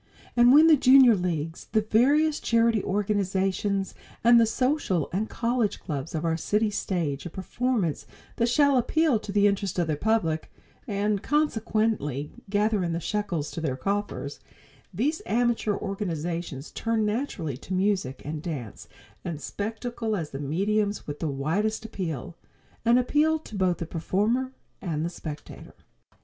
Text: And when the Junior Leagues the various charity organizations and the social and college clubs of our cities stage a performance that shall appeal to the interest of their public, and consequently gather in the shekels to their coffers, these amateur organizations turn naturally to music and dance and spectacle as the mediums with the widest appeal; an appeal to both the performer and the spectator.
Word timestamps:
And 0.35 0.51
when 0.51 0.65
the 0.65 0.75
Junior 0.75 1.13
Leagues 1.15 1.65
the 1.73 1.81
various 1.81 2.39
charity 2.39 2.83
organizations 2.83 3.93
and 4.23 4.41
the 4.41 4.47
social 4.47 5.11
and 5.13 5.29
college 5.29 5.79
clubs 5.79 6.15
of 6.15 6.25
our 6.25 6.37
cities 6.37 6.75
stage 6.75 7.27
a 7.27 7.29
performance 7.29 8.07
that 8.37 8.49
shall 8.49 8.77
appeal 8.77 9.19
to 9.19 9.31
the 9.31 9.45
interest 9.45 9.77
of 9.77 9.85
their 9.85 9.95
public, 9.95 10.51
and 10.87 11.21
consequently 11.21 12.31
gather 12.49 12.83
in 12.83 12.93
the 12.93 12.99
shekels 12.99 13.51
to 13.51 13.61
their 13.61 13.77
coffers, 13.77 14.39
these 14.91 15.21
amateur 15.27 15.75
organizations 15.75 16.71
turn 16.71 17.05
naturally 17.05 17.55
to 17.57 17.71
music 17.71 18.23
and 18.25 18.41
dance 18.41 18.87
and 19.23 19.39
spectacle 19.39 20.15
as 20.15 20.31
the 20.31 20.39
mediums 20.39 21.05
with 21.05 21.19
the 21.19 21.27
widest 21.29 21.85
appeal; 21.85 22.35
an 22.85 22.97
appeal 22.97 23.37
to 23.37 23.53
both 23.55 23.77
the 23.77 23.85
performer 23.85 24.51
and 24.81 25.05
the 25.05 25.11
spectator. 25.11 25.75